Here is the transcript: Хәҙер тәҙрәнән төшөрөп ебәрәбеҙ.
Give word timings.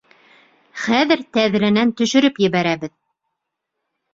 Хәҙер 0.85 1.21
тәҙрәнән 1.37 1.91
төшөрөп 2.01 2.41
ебәрәбеҙ. 2.47 2.97